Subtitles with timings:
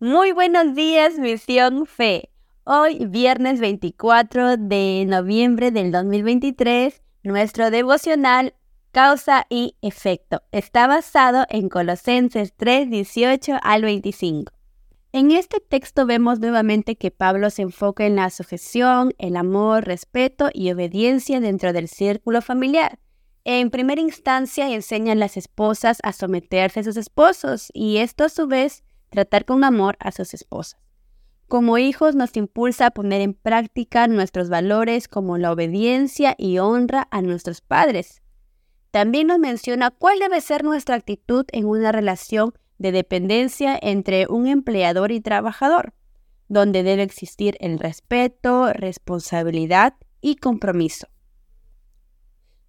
[0.00, 2.30] Muy buenos días, Misión Fe.
[2.62, 8.54] Hoy, viernes 24 de noviembre del 2023, nuestro devocional
[8.92, 14.52] Causa y Efecto está basado en Colosenses 3, 18 al 25.
[15.10, 20.48] En este texto vemos nuevamente que Pablo se enfoca en la sujeción, el amor, respeto
[20.54, 23.00] y obediencia dentro del círculo familiar.
[23.42, 28.28] En primera instancia enseña a las esposas a someterse a sus esposos y esto a
[28.28, 30.80] su vez tratar con amor a sus esposas.
[31.48, 37.08] Como hijos nos impulsa a poner en práctica nuestros valores como la obediencia y honra
[37.10, 38.22] a nuestros padres.
[38.90, 44.46] También nos menciona cuál debe ser nuestra actitud en una relación de dependencia entre un
[44.46, 45.94] empleador y trabajador,
[46.48, 51.08] donde debe existir el respeto, responsabilidad y compromiso.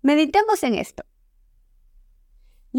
[0.01, 1.03] Meditemos en esto.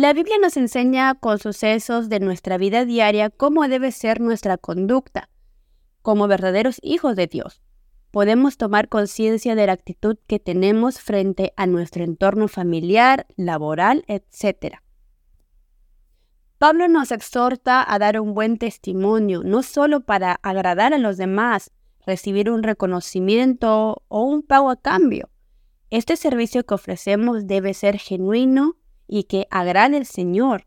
[0.01, 5.29] La Biblia nos enseña con sucesos de nuestra vida diaria cómo debe ser nuestra conducta
[6.01, 7.61] como verdaderos hijos de Dios.
[8.11, 14.79] Podemos tomar conciencia de la actitud que tenemos frente a nuestro entorno familiar, laboral, etc.
[16.57, 21.73] Pablo nos exhorta a dar un buen testimonio, no solo para agradar a los demás,
[22.07, 25.29] recibir un reconocimiento o un pago a cambio.
[25.91, 28.80] Este servicio que ofrecemos debe ser genuino,
[29.13, 30.67] y que agrade al Señor.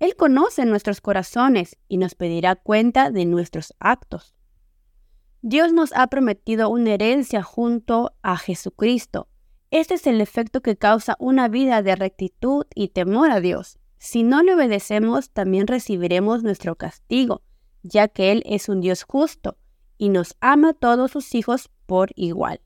[0.00, 4.34] Él conoce nuestros corazones y nos pedirá cuenta de nuestros actos.
[5.42, 9.28] Dios nos ha prometido una herencia junto a Jesucristo.
[9.70, 13.78] Este es el efecto que causa una vida de rectitud y temor a Dios.
[13.98, 17.42] Si no le obedecemos, también recibiremos nuestro castigo,
[17.82, 19.58] ya que Él es un Dios justo
[19.98, 22.62] y nos ama a todos sus hijos por igual.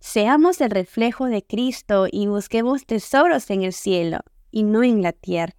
[0.00, 4.20] Seamos el reflejo de Cristo y busquemos tesoros en el cielo,
[4.56, 5.54] y no en la tierra.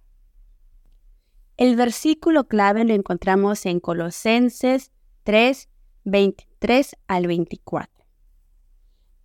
[1.56, 4.90] El versículo clave lo encontramos en Colosenses
[5.22, 5.68] 3,
[6.02, 8.04] 23 al 24.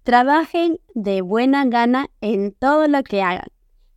[0.03, 3.47] Trabajen de buena gana en todo lo que hagan,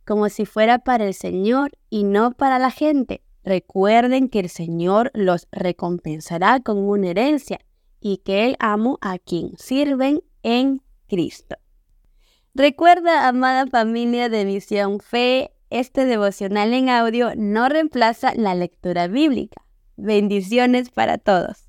[0.03, 3.21] como si fuera para el Señor y no para la gente.
[3.43, 7.59] Recuerden que el Señor los recompensará con una herencia
[8.01, 11.55] y que Él amo a quien sirven en Cristo.
[12.55, 19.61] Recuerda, amada familia de Misión Fe, este devocional en audio no reemplaza la lectura bíblica.
[19.95, 21.67] Bendiciones para todos.